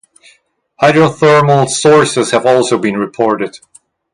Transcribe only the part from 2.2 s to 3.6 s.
have also been reported.